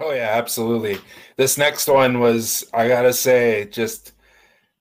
Oh 0.00 0.12
yeah, 0.12 0.30
absolutely. 0.32 0.98
This 1.36 1.58
next 1.58 1.86
one 1.88 2.18
was 2.20 2.64
I 2.72 2.88
gotta 2.88 3.12
say 3.12 3.68
just 3.70 4.12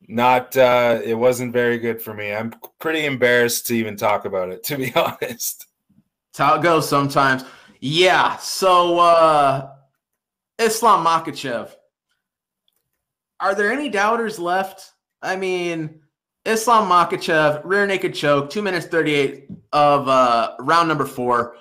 not 0.08 0.56
uh 0.58 1.00
it 1.04 1.14
wasn't 1.14 1.54
very 1.54 1.78
good 1.78 2.02
for 2.02 2.14
me. 2.14 2.34
I'm 2.34 2.54
pretty 2.80 3.06
embarrassed 3.06 3.68
to 3.68 3.76
even 3.76 3.96
talk 3.96 4.26
about 4.26 4.50
it, 4.50 4.64
to 4.66 4.78
be 4.78 4.94
honest. 4.96 5.68
It's 6.30 6.40
how 6.40 6.56
it 6.56 6.64
goes 6.64 6.88
sometimes. 6.88 7.44
Yeah. 7.80 8.38
So 8.38 9.00
uh 9.00 9.72
Islam 10.60 11.06
Makhachev. 11.06 11.72
Are 13.40 13.56
there 13.56 13.72
any 13.72 13.90
doubters 13.90 14.38
left? 14.38 14.92
I 15.22 15.36
mean, 15.36 16.02
Islam 16.46 16.90
Makhachev, 16.90 17.62
rear 17.64 17.86
naked 17.86 18.14
choke, 18.14 18.50
two 18.50 18.62
minutes 18.62 18.86
38 18.88 19.48
of 19.74 20.08
uh, 20.08 20.56
round 20.60 20.88
number 20.88 21.06
four. 21.06 21.56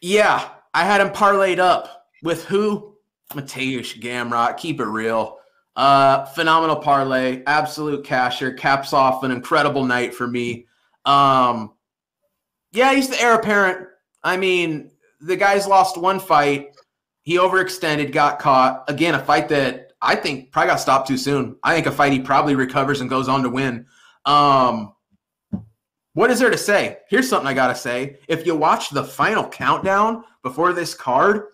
Yeah, 0.00 0.48
I 0.74 0.84
had 0.84 1.00
him 1.00 1.10
parlayed 1.10 1.58
up 1.58 2.08
with 2.22 2.44
who? 2.44 2.96
Mateusz 3.32 4.00
Gamrot. 4.00 4.56
Keep 4.58 4.80
it 4.80 4.86
real. 4.86 5.38
Uh, 5.74 6.26
phenomenal 6.26 6.76
parlay, 6.76 7.42
absolute 7.46 8.04
casher, 8.04 8.56
caps 8.56 8.92
off 8.92 9.22
an 9.24 9.30
incredible 9.30 9.84
night 9.84 10.14
for 10.14 10.26
me. 10.26 10.66
Um, 11.06 11.72
yeah, 12.72 12.94
he's 12.94 13.08
the 13.08 13.20
heir 13.20 13.34
apparent. 13.34 13.88
I 14.22 14.36
mean, 14.36 14.90
the 15.20 15.36
guy's 15.36 15.66
lost 15.66 15.96
one 15.96 16.20
fight. 16.20 16.76
He 17.22 17.38
overextended, 17.38 18.12
got 18.12 18.38
caught. 18.38 18.84
Again, 18.88 19.14
a 19.14 19.18
fight 19.18 19.48
that 19.48 19.92
I 20.02 20.16
think 20.16 20.52
probably 20.52 20.70
got 20.70 20.80
stopped 20.80 21.08
too 21.08 21.16
soon. 21.16 21.56
I 21.62 21.74
think 21.74 21.86
a 21.86 21.92
fight 21.92 22.12
he 22.12 22.20
probably 22.20 22.54
recovers 22.54 23.00
and 23.00 23.08
goes 23.08 23.28
on 23.28 23.42
to 23.42 23.48
win. 23.48 23.86
Um, 24.26 24.94
what 26.14 26.30
is 26.30 26.38
there 26.38 26.50
to 26.50 26.58
say? 26.58 26.98
Here's 27.08 27.28
something 27.28 27.46
I 27.46 27.54
got 27.54 27.68
to 27.68 27.74
say. 27.74 28.18
If 28.28 28.46
you 28.46 28.54
watch 28.54 28.90
the 28.90 29.04
final 29.04 29.48
countdown 29.48 30.24
before 30.42 30.72
this 30.72 30.94
card, 30.94 31.44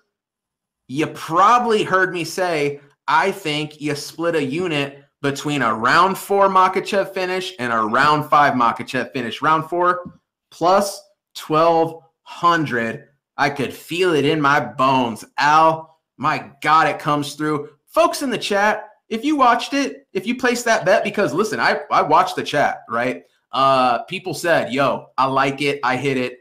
you 0.89 1.07
probably 1.09 1.85
heard 1.85 2.13
me 2.13 2.25
say, 2.25 2.81
I 3.07 3.31
think 3.31 3.81
you 3.81 3.95
split 3.95 4.35
a 4.35 4.43
unit 4.43 5.05
between 5.23 5.63
a 5.63 5.75
round 5.75 6.19
four 6.19 6.49
Makhachev 6.49 7.13
finish 7.13 7.53
and 7.59 7.73
a 7.73 7.79
round 7.79 8.29
five 8.29 8.55
Makhachev 8.55 9.13
finish. 9.13 9.43
Round 9.43 9.69
four 9.69 10.21
plus 10.51 11.01
1200. 11.47 13.09
I 13.37 13.51
could 13.51 13.73
feel 13.73 14.15
it 14.15 14.25
in 14.25 14.41
my 14.41 14.61
bones. 14.61 15.25
Al, 15.39 15.99
my 16.17 16.51
God, 16.63 16.89
it 16.89 16.99
comes 16.99 17.35
through 17.35 17.71
folks 17.87 18.23
in 18.23 18.31
the 18.31 18.39
chat, 18.39 18.91
if 19.09 19.25
you 19.25 19.37
watched 19.37 19.73
it, 19.73 20.07
if 20.13 20.27
you 20.27 20.37
placed 20.37 20.65
that 20.67 20.85
bet, 20.85 21.03
because 21.03 21.33
listen, 21.33 21.59
I, 21.59 21.81
I 21.91 22.03
watched 22.03 22.37
the 22.37 22.43
chat, 22.43 22.83
right? 22.89 23.25
Uh, 23.53 24.03
people 24.05 24.35
said, 24.35 24.73
yo, 24.73 25.07
I 25.17 25.27
like 25.27 25.61
it. 25.63 25.81
I 25.83 25.97
hit 25.97 26.17
it. 26.17 26.39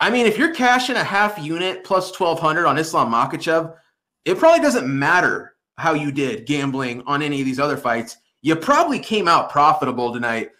I 0.00 0.10
mean, 0.10 0.26
if 0.26 0.38
you're 0.38 0.54
cashing 0.54 0.96
a 0.96 1.04
half 1.04 1.38
unit 1.38 1.82
plus 1.84 2.18
1200 2.18 2.66
on 2.66 2.78
Islam 2.78 3.12
Makhachev, 3.12 3.74
it 4.24 4.38
probably 4.38 4.60
doesn't 4.60 4.86
matter 4.86 5.54
how 5.76 5.94
you 5.94 6.12
did 6.12 6.46
gambling 6.46 7.02
on 7.06 7.22
any 7.22 7.40
of 7.40 7.46
these 7.46 7.58
other 7.58 7.76
fights. 7.76 8.16
You 8.42 8.54
probably 8.56 9.00
came 9.00 9.26
out 9.26 9.50
profitable 9.50 10.12
tonight. 10.12 10.50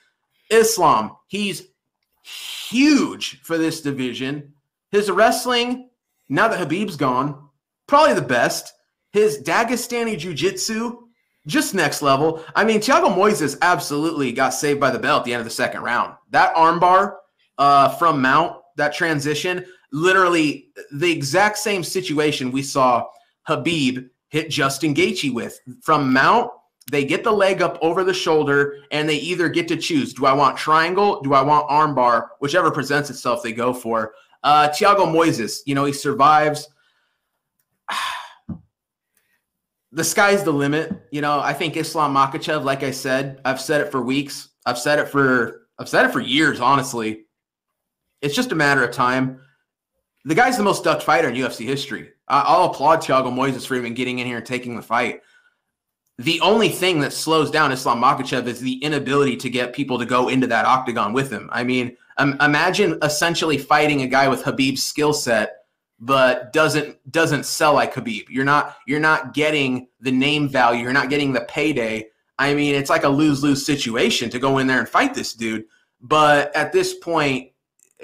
Islam, 0.50 1.16
he's 1.28 1.68
huge 2.22 3.40
for 3.42 3.58
this 3.58 3.80
division. 3.80 4.54
His 4.90 5.10
wrestling, 5.10 5.90
now 6.28 6.48
that 6.48 6.58
Khabib's 6.58 6.96
gone, 6.96 7.48
probably 7.86 8.14
the 8.14 8.22
best. 8.22 8.72
His 9.12 9.42
Dagestani 9.42 10.18
jiu-jitsu, 10.18 11.07
just 11.48 11.74
next 11.74 12.02
level. 12.02 12.44
I 12.54 12.64
mean, 12.64 12.78
Thiago 12.78 13.12
Moises 13.12 13.58
absolutely 13.62 14.30
got 14.30 14.50
saved 14.50 14.78
by 14.78 14.90
the 14.90 14.98
bell 14.98 15.18
at 15.18 15.24
the 15.24 15.32
end 15.32 15.40
of 15.40 15.46
the 15.46 15.50
second 15.50 15.82
round. 15.82 16.14
That 16.30 16.54
armbar 16.54 17.16
uh, 17.56 17.88
from 17.96 18.22
Mount, 18.22 18.56
that 18.76 18.92
transition, 18.92 19.64
literally 19.90 20.68
the 20.92 21.10
exact 21.10 21.58
same 21.58 21.82
situation 21.82 22.52
we 22.52 22.62
saw 22.62 23.06
Khabib 23.48 24.08
hit 24.28 24.50
Justin 24.50 24.94
Gaethje 24.94 25.32
with. 25.32 25.58
From 25.82 26.12
Mount, 26.12 26.50
they 26.90 27.04
get 27.04 27.24
the 27.24 27.32
leg 27.32 27.60
up 27.62 27.78
over 27.82 28.04
the 28.04 28.14
shoulder, 28.14 28.76
and 28.92 29.08
they 29.08 29.16
either 29.16 29.48
get 29.48 29.68
to 29.68 29.76
choose: 29.76 30.14
do 30.14 30.26
I 30.26 30.32
want 30.32 30.56
triangle? 30.56 31.20
Do 31.22 31.34
I 31.34 31.42
want 31.42 31.68
armbar? 31.68 32.28
Whichever 32.40 32.70
presents 32.70 33.10
itself, 33.10 33.42
they 33.42 33.52
go 33.52 33.72
for. 33.72 34.12
Uh, 34.42 34.68
Thiago 34.68 35.06
Moises, 35.06 35.60
you 35.66 35.74
know, 35.74 35.84
he 35.84 35.92
survives 35.92 36.68
the 39.92 40.04
sky's 40.04 40.42
the 40.42 40.52
limit. 40.52 40.92
You 41.10 41.20
know, 41.20 41.40
I 41.40 41.52
think 41.52 41.76
Islam 41.76 42.14
Makhachev, 42.14 42.64
like 42.64 42.82
I 42.82 42.90
said, 42.90 43.40
I've 43.44 43.60
said 43.60 43.80
it 43.80 43.90
for 43.90 44.02
weeks. 44.02 44.50
I've 44.66 44.78
said 44.78 44.98
it 44.98 45.08
for 45.08 45.66
I've 45.78 45.88
said 45.88 46.04
it 46.04 46.12
for 46.12 46.20
years, 46.20 46.60
honestly. 46.60 47.24
It's 48.20 48.34
just 48.34 48.52
a 48.52 48.56
matter 48.56 48.84
of 48.84 48.90
time. 48.90 49.40
The 50.24 50.34
guy's 50.34 50.56
the 50.56 50.64
most 50.64 50.84
ducked 50.84 51.04
fighter 51.04 51.28
in 51.28 51.36
UFC 51.36 51.64
history. 51.64 52.10
I'll 52.26 52.64
applaud 52.64 53.00
Thiago 53.00 53.32
Moises 53.32 53.66
for 53.66 53.76
even 53.76 53.94
getting 53.94 54.18
in 54.18 54.26
here 54.26 54.38
and 54.38 54.46
taking 54.46 54.76
the 54.76 54.82
fight. 54.82 55.22
The 56.18 56.40
only 56.40 56.68
thing 56.68 57.00
that 57.00 57.12
slows 57.12 57.50
down 57.50 57.70
Islam 57.70 58.02
Makhachev 58.02 58.46
is 58.46 58.60
the 58.60 58.74
inability 58.82 59.36
to 59.36 59.48
get 59.48 59.72
people 59.72 59.98
to 59.98 60.04
go 60.04 60.28
into 60.28 60.48
that 60.48 60.66
octagon 60.66 61.12
with 61.12 61.30
him. 61.30 61.48
I 61.52 61.62
mean, 61.62 61.96
um, 62.18 62.36
imagine 62.40 62.98
essentially 63.02 63.56
fighting 63.56 64.02
a 64.02 64.08
guy 64.08 64.26
with 64.26 64.42
Khabib's 64.42 64.82
skill 64.82 65.12
set 65.12 65.57
but 66.00 66.52
doesn't 66.52 66.96
doesn't 67.10 67.44
sell 67.44 67.74
like 67.74 67.94
Khabib. 67.94 68.26
You're 68.28 68.44
not 68.44 68.76
you're 68.86 69.00
not 69.00 69.34
getting 69.34 69.88
the 70.00 70.12
name 70.12 70.48
value. 70.48 70.82
You're 70.82 70.92
not 70.92 71.10
getting 71.10 71.32
the 71.32 71.42
payday. 71.42 72.08
I 72.38 72.54
mean, 72.54 72.74
it's 72.74 72.90
like 72.90 73.04
a 73.04 73.08
lose 73.08 73.42
lose 73.42 73.66
situation 73.66 74.30
to 74.30 74.38
go 74.38 74.58
in 74.58 74.66
there 74.66 74.78
and 74.78 74.88
fight 74.88 75.14
this 75.14 75.32
dude. 75.32 75.64
But 76.00 76.54
at 76.54 76.72
this 76.72 76.94
point, 76.94 77.50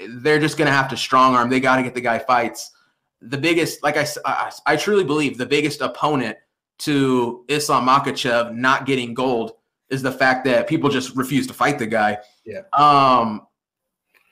they're 0.08 0.40
just 0.40 0.56
going 0.56 0.66
to 0.66 0.72
have 0.72 0.88
to 0.88 0.96
strong 0.96 1.34
arm. 1.34 1.48
They 1.48 1.60
got 1.60 1.76
to 1.76 1.82
get 1.82 1.94
the 1.94 2.00
guy 2.00 2.18
fights. 2.18 2.72
The 3.20 3.38
biggest, 3.38 3.82
like 3.82 3.96
I, 3.96 4.06
I, 4.24 4.52
I 4.66 4.76
truly 4.76 5.04
believe, 5.04 5.38
the 5.38 5.46
biggest 5.46 5.80
opponent 5.80 6.36
to 6.78 7.44
Islam 7.48 7.86
Makhachev 7.86 8.54
not 8.54 8.86
getting 8.86 9.14
gold 9.14 9.52
is 9.88 10.02
the 10.02 10.12
fact 10.12 10.44
that 10.46 10.66
people 10.66 10.90
just 10.90 11.14
refuse 11.14 11.46
to 11.46 11.54
fight 11.54 11.78
the 11.78 11.86
guy. 11.86 12.18
Yeah. 12.44 12.62
Um, 12.72 13.46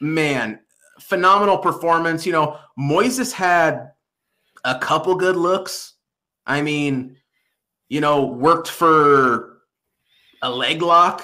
man, 0.00 0.60
phenomenal 1.00 1.58
performance. 1.58 2.26
You 2.26 2.32
know, 2.32 2.58
Moises 2.78 3.32
had 3.32 3.92
a 4.64 4.78
couple 4.78 5.14
good 5.14 5.36
looks. 5.36 5.94
I 6.46 6.62
mean, 6.62 7.16
you 7.88 8.00
know, 8.00 8.24
worked 8.24 8.68
for 8.68 9.58
a 10.42 10.50
leg 10.50 10.82
lock 10.82 11.22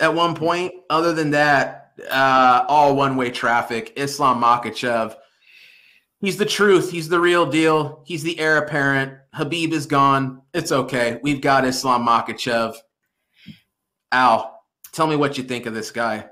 at 0.00 0.14
one 0.14 0.34
point. 0.34 0.72
Other 0.90 1.12
than 1.12 1.30
that, 1.30 1.92
uh, 2.10 2.64
all 2.68 2.96
one 2.96 3.16
way 3.16 3.30
traffic. 3.30 3.92
Islam 3.96 4.42
Makhachev. 4.42 5.16
He's 6.20 6.36
the 6.36 6.46
truth. 6.46 6.90
He's 6.90 7.08
the 7.08 7.20
real 7.20 7.44
deal. 7.44 8.02
He's 8.06 8.22
the 8.22 8.38
heir 8.38 8.56
apparent. 8.58 9.18
Khabib 9.36 9.72
is 9.72 9.86
gone. 9.86 10.42
It's 10.54 10.72
okay. 10.72 11.18
We've 11.22 11.40
got 11.40 11.64
Islam 11.64 12.06
Makhachev. 12.06 12.76
Al, 14.12 14.62
tell 14.92 15.06
me 15.06 15.16
what 15.16 15.36
you 15.36 15.44
think 15.44 15.66
of 15.66 15.74
this 15.74 15.90
guy. 15.90 16.26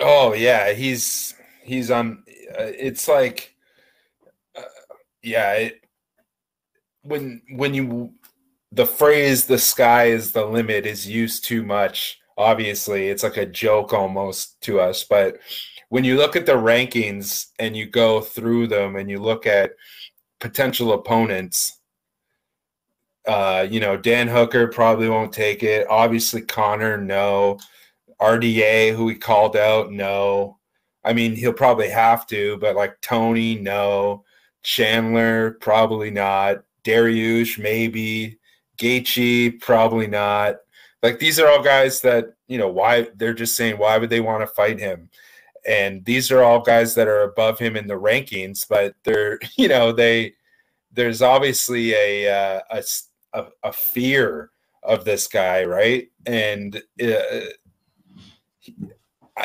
Oh 0.00 0.32
yeah, 0.32 0.72
he's 0.72 1.34
he's 1.68 1.90
on. 1.90 2.24
Uh, 2.58 2.72
it's 2.78 3.06
like, 3.08 3.54
uh, 4.56 4.62
yeah, 5.22 5.52
it, 5.54 5.84
when 7.02 7.42
when 7.50 7.74
you 7.74 8.12
the 8.72 8.86
phrase 8.86 9.44
"the 9.44 9.58
sky 9.58 10.06
is 10.06 10.32
the 10.32 10.44
limit" 10.44 10.86
is 10.86 11.06
used 11.06 11.44
too 11.44 11.62
much. 11.64 12.18
Obviously, 12.36 13.08
it's 13.08 13.22
like 13.22 13.36
a 13.36 13.46
joke 13.46 13.92
almost 13.92 14.60
to 14.62 14.80
us, 14.80 15.04
but 15.04 15.38
when 15.88 16.04
you 16.04 16.16
look 16.16 16.36
at 16.36 16.46
the 16.46 16.52
rankings 16.52 17.48
and 17.58 17.76
you 17.76 17.86
go 17.86 18.20
through 18.20 18.66
them 18.68 18.96
and 18.96 19.10
you 19.10 19.18
look 19.18 19.46
at 19.46 19.72
potential 20.38 20.92
opponents, 20.92 21.80
uh, 23.26 23.66
you 23.68 23.80
know, 23.80 23.96
Dan 23.96 24.28
Hooker 24.28 24.68
probably 24.68 25.08
won't 25.08 25.32
take 25.32 25.62
it. 25.62 25.86
Obviously, 25.88 26.42
Conor 26.42 26.96
no. 26.98 27.58
RDA, 28.20 28.94
who 28.94 29.04
we 29.04 29.14
called 29.14 29.56
out, 29.56 29.92
no. 29.92 30.57
I 31.08 31.14
mean, 31.14 31.34
he'll 31.34 31.54
probably 31.54 31.88
have 31.88 32.26
to, 32.28 32.58
but 32.58 32.76
like 32.76 33.00
Tony, 33.00 33.54
no. 33.54 34.24
Chandler, 34.62 35.52
probably 35.60 36.10
not. 36.10 36.58
Dariush, 36.84 37.58
maybe. 37.58 38.38
Gaethje, 38.78 39.60
probably 39.60 40.06
not. 40.06 40.56
Like 41.02 41.18
these 41.18 41.40
are 41.40 41.48
all 41.48 41.62
guys 41.62 42.00
that 42.02 42.34
you 42.48 42.58
know 42.58 42.68
why 42.68 43.08
they're 43.16 43.34
just 43.34 43.56
saying 43.56 43.78
why 43.78 43.98
would 43.98 44.10
they 44.10 44.20
want 44.20 44.42
to 44.42 44.46
fight 44.46 44.78
him, 44.80 45.10
and 45.66 46.04
these 46.04 46.30
are 46.30 46.42
all 46.42 46.60
guys 46.60 46.94
that 46.94 47.08
are 47.08 47.22
above 47.22 47.58
him 47.58 47.76
in 47.76 47.86
the 47.86 47.94
rankings, 47.94 48.66
but 48.68 48.94
they're 49.04 49.38
you 49.56 49.68
know 49.68 49.92
they 49.92 50.34
there's 50.92 51.22
obviously 51.22 51.94
a 51.94 52.28
uh, 52.28 52.82
a, 53.32 53.46
a 53.62 53.72
fear 53.72 54.50
of 54.82 55.04
this 55.04 55.26
guy, 55.28 55.64
right? 55.64 56.08
And 56.26 56.82
uh, 57.02 57.40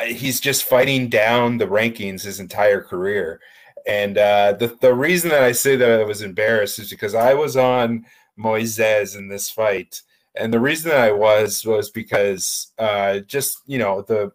he's 0.01 0.39
just 0.39 0.63
fighting 0.63 1.09
down 1.09 1.57
the 1.57 1.67
rankings 1.67 2.23
his 2.23 2.39
entire 2.39 2.81
career. 2.81 3.39
And 3.85 4.17
uh, 4.17 4.53
the 4.53 4.77
the 4.79 4.93
reason 4.93 5.29
that 5.29 5.43
I 5.43 5.51
say 5.51 5.75
that 5.75 5.99
I 5.99 6.03
was 6.03 6.21
embarrassed 6.21 6.79
is 6.79 6.89
because 6.89 7.15
I 7.15 7.33
was 7.33 7.57
on 7.57 8.05
Moises 8.39 9.17
in 9.17 9.27
this 9.27 9.49
fight, 9.49 10.01
and 10.35 10.53
the 10.53 10.59
reason 10.59 10.89
that 10.91 11.01
I 11.01 11.11
was 11.11 11.65
was 11.65 11.89
because 11.89 12.71
uh, 12.79 13.19
just 13.19 13.59
you 13.67 13.77
know 13.77 14.01
the 14.01 14.31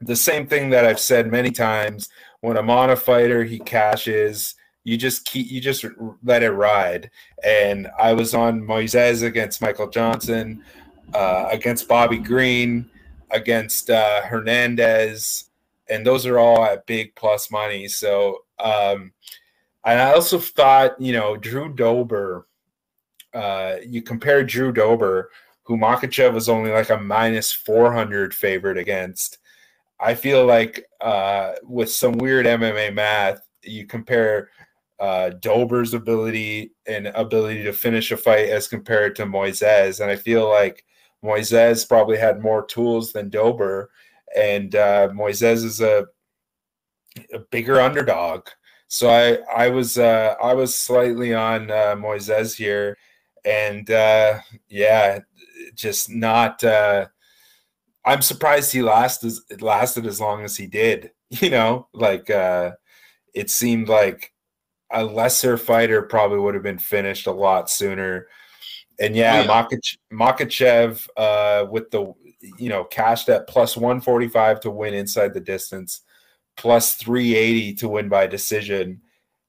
the 0.00 0.16
same 0.16 0.46
thing 0.46 0.70
that 0.70 0.84
I've 0.84 1.00
said 1.00 1.30
many 1.30 1.50
times. 1.50 2.08
When 2.40 2.58
I'm 2.58 2.68
on 2.68 2.90
a 2.90 2.96
fighter, 2.96 3.44
he 3.44 3.58
cashes. 3.58 4.54
you 4.84 4.98
just 4.98 5.24
keep 5.24 5.50
you 5.50 5.60
just 5.62 5.86
let 6.22 6.42
it 6.42 6.50
ride. 6.50 7.10
And 7.42 7.88
I 7.98 8.12
was 8.12 8.34
on 8.34 8.60
Moises 8.60 9.22
against 9.22 9.62
Michael 9.62 9.88
Johnson, 9.88 10.62
uh, 11.14 11.48
against 11.50 11.88
Bobby 11.88 12.18
Green, 12.18 12.90
against 13.34 13.90
uh, 13.90 14.22
Hernandez, 14.22 15.50
and 15.90 16.06
those 16.06 16.24
are 16.24 16.38
all 16.38 16.64
at 16.64 16.86
big 16.86 17.14
plus 17.14 17.50
money. 17.50 17.88
So 17.88 18.44
um, 18.58 19.12
and 19.84 20.00
I 20.00 20.14
also 20.14 20.38
thought, 20.38 21.00
you 21.00 21.12
know, 21.12 21.36
Drew 21.36 21.72
Dober. 21.72 22.46
Uh, 23.34 23.76
you 23.86 24.00
compare 24.00 24.44
Drew 24.44 24.72
Dober, 24.72 25.30
who 25.64 25.76
Makhachev 25.76 26.32
was 26.32 26.48
only 26.48 26.70
like 26.70 26.90
a 26.90 26.96
minus 26.96 27.52
400 27.52 28.32
favorite 28.32 28.78
against. 28.78 29.38
I 30.00 30.14
feel 30.14 30.46
like 30.46 30.86
uh, 31.00 31.52
with 31.62 31.90
some 31.90 32.12
weird 32.12 32.46
MMA 32.46 32.94
math, 32.94 33.40
you 33.62 33.86
compare 33.86 34.50
uh, 35.00 35.30
Dober's 35.40 35.94
ability 35.94 36.72
and 36.86 37.08
ability 37.08 37.64
to 37.64 37.72
finish 37.72 38.12
a 38.12 38.16
fight 38.16 38.48
as 38.48 38.68
compared 38.68 39.16
to 39.16 39.26
Moises. 39.26 40.00
And 40.00 40.10
I 40.10 40.16
feel 40.16 40.48
like 40.48 40.84
Moises 41.24 41.88
probably 41.88 42.18
had 42.18 42.42
more 42.42 42.64
tools 42.66 43.12
than 43.12 43.30
Dober. 43.30 43.90
And 44.36 44.74
uh, 44.74 45.08
Moises 45.08 45.64
is 45.64 45.80
a, 45.80 46.06
a 47.32 47.38
bigger 47.50 47.80
underdog. 47.80 48.48
So 48.88 49.08
I 49.08 49.38
I 49.64 49.68
was 49.70 49.98
uh, 49.98 50.34
I 50.42 50.54
was 50.54 50.74
slightly 50.74 51.34
on 51.34 51.70
uh, 51.70 51.96
Moises 51.96 52.54
here, 52.54 52.96
and 53.44 53.90
uh, 53.90 54.38
yeah, 54.68 55.20
just 55.74 56.10
not. 56.10 56.62
Uh, 56.62 57.06
I'm 58.04 58.22
surprised 58.22 58.72
he 58.72 58.82
lasted 58.82 59.32
lasted 59.60 60.06
as 60.06 60.20
long 60.20 60.44
as 60.44 60.56
he 60.56 60.66
did. 60.66 61.10
You 61.40 61.50
know, 61.50 61.88
like 61.92 62.30
uh, 62.30 62.72
it 63.34 63.50
seemed 63.50 63.88
like 63.88 64.32
a 64.92 65.02
lesser 65.02 65.56
fighter 65.56 66.02
probably 66.02 66.38
would 66.38 66.54
have 66.54 66.62
been 66.62 66.78
finished 66.78 67.26
a 67.26 67.32
lot 67.32 67.68
sooner. 67.68 68.28
And 69.00 69.16
yeah, 69.16 69.42
yeah. 69.42 69.46
Makhachev, 69.46 69.96
Makhachev 70.12 71.08
uh, 71.16 71.66
with 71.70 71.90
the 71.90 72.12
you 72.58 72.68
know 72.68 72.84
cashed 72.84 73.28
at 73.28 73.46
plus 73.46 73.76
145 73.76 74.60
to 74.60 74.70
win 74.70 74.94
inside 74.94 75.34
the 75.34 75.40
distance 75.40 76.02
plus 76.56 76.94
380 76.94 77.74
to 77.74 77.88
win 77.88 78.08
by 78.08 78.26
decision. 78.26 79.00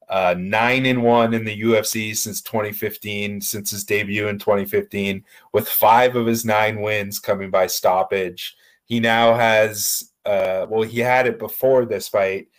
Uh, 0.07 0.35
nine 0.37 0.85
and 0.85 1.01
one 1.01 1.33
in 1.33 1.43
the 1.43 1.61
UFC 1.61 2.15
since 2.15 2.39
2015, 2.41 3.41
since 3.41 3.71
his 3.71 3.83
debut 3.83 4.27
in 4.27 4.37
2015, 4.37 5.23
with 5.51 5.67
five 5.67 6.15
of 6.15 6.27
his 6.27 6.45
nine 6.45 6.81
wins 6.81 7.19
coming 7.19 7.49
by 7.49 7.65
stoppage. 7.65 8.55
He 8.85 8.99
now 8.99 9.33
has, 9.33 10.11
uh, 10.25 10.67
well, 10.69 10.83
he 10.83 10.99
had 10.99 11.25
it 11.25 11.39
before 11.39 11.85
this 11.85 12.07
fight, 12.07 12.49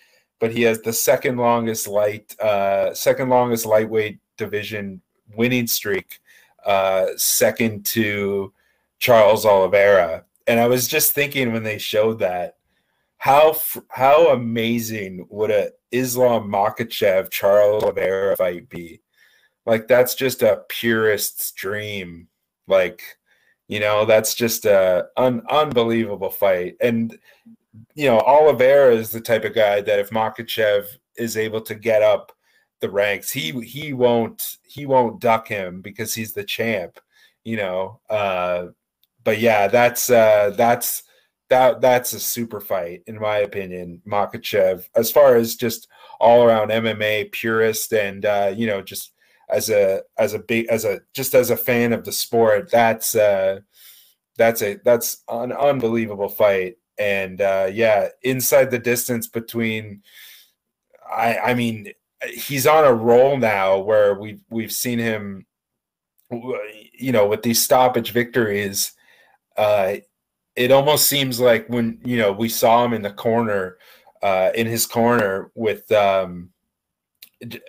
but 0.40 0.50
he 0.50 0.62
has 0.62 0.82
the 0.82 0.92
second 0.92 1.36
longest 1.36 1.86
light, 1.86 2.38
uh, 2.40 2.92
second 2.94 3.28
longest 3.28 3.64
lightweight 3.64 4.18
division 4.36 5.00
winning 5.36 5.68
streak, 5.68 6.18
uh, 6.66 7.06
second 7.16 7.86
to 7.86 8.52
Charles 8.98 9.46
Oliveira. 9.46 10.24
And 10.46 10.60
I 10.60 10.68
was 10.68 10.88
just 10.88 11.12
thinking 11.12 11.52
when 11.52 11.62
they 11.62 11.78
showed 11.78 12.18
that, 12.18 12.56
how 13.18 13.56
how 13.88 14.28
amazing 14.28 15.26
would 15.30 15.50
a 15.50 15.70
Islam 15.90 16.50
Makhachev 16.50 17.30
Charles 17.30 17.82
Oliveira 17.82 18.36
fight 18.36 18.68
be? 18.68 19.00
Like 19.64 19.88
that's 19.88 20.14
just 20.14 20.42
a 20.42 20.62
purist's 20.68 21.52
dream. 21.52 22.28
Like 22.68 23.02
you 23.68 23.80
know, 23.80 24.04
that's 24.04 24.34
just 24.34 24.64
a 24.64 25.06
un, 25.16 25.42
unbelievable 25.50 26.30
fight. 26.30 26.76
And 26.80 27.18
you 27.94 28.06
know, 28.06 28.20
Oliveira 28.20 28.94
is 28.94 29.10
the 29.10 29.20
type 29.20 29.44
of 29.44 29.54
guy 29.54 29.80
that 29.80 29.98
if 29.98 30.10
Makhachev 30.10 30.86
is 31.16 31.36
able 31.36 31.60
to 31.62 31.74
get 31.74 32.02
up 32.02 32.35
the 32.80 32.90
ranks, 32.90 33.30
he 33.30 33.52
he 33.62 33.92
won't 33.92 34.58
he 34.62 34.86
won't 34.86 35.20
duck 35.20 35.48
him 35.48 35.80
because 35.80 36.14
he's 36.14 36.32
the 36.32 36.44
champ. 36.44 36.98
You 37.44 37.56
know, 37.56 38.00
uh, 38.10 38.66
but 39.24 39.38
yeah, 39.40 39.68
that's 39.68 40.10
uh, 40.10 40.52
that's 40.56 41.04
that 41.48 41.80
that's 41.80 42.12
a 42.12 42.20
super 42.20 42.60
fight 42.60 43.02
in 43.06 43.18
my 43.18 43.38
opinion. 43.38 44.02
Makhachev. 44.06 44.88
as 44.96 45.10
far 45.10 45.36
as 45.36 45.56
just 45.56 45.88
all 46.20 46.42
around 46.44 46.70
MMA 46.70 47.30
purist 47.32 47.92
and 47.92 48.24
uh, 48.24 48.52
you 48.54 48.66
know 48.66 48.82
just 48.82 49.12
as 49.48 49.70
a 49.70 50.02
as 50.18 50.34
a 50.34 50.38
big 50.38 50.66
as 50.68 50.84
a 50.84 51.00
just 51.14 51.34
as 51.34 51.50
a 51.50 51.56
fan 51.56 51.92
of 51.92 52.04
the 52.04 52.12
sport, 52.12 52.70
that's 52.70 53.14
uh, 53.14 53.60
that's 54.36 54.62
a 54.62 54.78
that's 54.84 55.22
an 55.28 55.52
unbelievable 55.52 56.28
fight. 56.28 56.76
And 56.98 57.40
uh, 57.40 57.70
yeah, 57.72 58.08
inside 58.22 58.70
the 58.70 58.78
distance 58.78 59.26
between, 59.28 60.02
I 61.10 61.38
I 61.38 61.54
mean, 61.54 61.92
he's 62.24 62.66
on 62.66 62.84
a 62.84 62.92
roll 62.92 63.36
now 63.36 63.78
where 63.78 64.14
we've 64.14 64.40
we've 64.50 64.72
seen 64.72 64.98
him, 64.98 65.46
you 66.30 67.12
know, 67.12 67.26
with 67.26 67.42
these 67.42 67.62
stoppage 67.62 68.12
victories. 68.12 68.92
Uh, 69.56 69.96
it 70.54 70.72
almost 70.72 71.06
seems 71.06 71.38
like 71.38 71.68
when 71.68 72.00
you 72.04 72.16
know 72.18 72.32
we 72.32 72.48
saw 72.48 72.84
him 72.84 72.92
in 72.92 73.02
the 73.02 73.12
corner, 73.12 73.78
uh, 74.22 74.50
in 74.54 74.66
his 74.66 74.86
corner 74.86 75.50
with 75.54 75.90
um, 75.92 76.50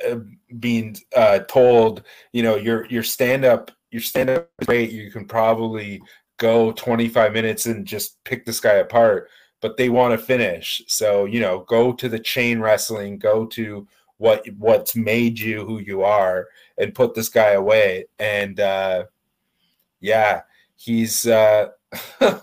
uh, 0.08 0.16
being 0.60 0.98
uh, 1.16 1.40
told, 1.40 2.04
you 2.32 2.44
know, 2.44 2.56
your 2.56 2.86
your 2.86 3.04
stand 3.04 3.44
up, 3.44 3.72
your 3.92 4.02
stand 4.02 4.30
up 4.30 4.50
great. 4.66 4.92
You 4.92 5.12
can 5.12 5.26
probably 5.26 6.02
go 6.38 6.72
25 6.72 7.34
minutes 7.34 7.66
and 7.66 7.86
just 7.86 8.24
pick 8.24 8.46
this 8.46 8.60
guy 8.60 8.76
apart, 8.76 9.28
but 9.62 9.76
they 9.76 9.90
want 9.90 10.18
to 10.18 10.26
finish. 10.26 10.82
So 10.88 11.26
you 11.26 11.42
know, 11.42 11.60
go 11.68 11.92
to 11.94 12.08
the 12.08 12.20
chain 12.20 12.60
wrestling, 12.60 13.20
go 13.20 13.46
to 13.48 13.88
what 14.18 14.46
what's 14.58 14.96
made 14.96 15.40
you 15.40 15.66
who 15.66 15.80
you 15.80 16.04
are, 16.04 16.48
and 16.78 16.96
put 16.96 17.14
this 17.14 17.30
guy 17.30 17.52
away. 17.52 18.06
And 18.20 18.60
uh, 18.60 19.06
yeah, 20.00 20.42
he's. 20.76 21.28
Uh, 21.28 21.70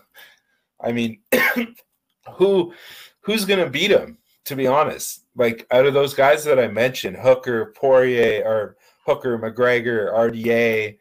I 0.81 0.93
mean, 0.93 1.21
who 2.35 2.73
who's 3.21 3.45
gonna 3.45 3.69
beat 3.69 3.91
him? 3.91 4.19
To 4.47 4.57
be 4.57 4.67
honest, 4.67 5.25
like 5.37 5.67
out 5.71 5.87
of 5.87 5.95
those 5.95 6.15
guys 6.15 6.45
that 6.45 6.59
I 6.59 6.69
mentioned, 6.69 7.17
Hooker, 7.17 7.73
Poirier, 7.77 8.43
or 8.45 8.77
Hooker, 9.07 9.39
McGregor, 9.39 10.13
RDA, 10.13 10.99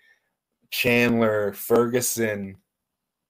Chandler, 0.71 1.53
Ferguson. 1.53 2.57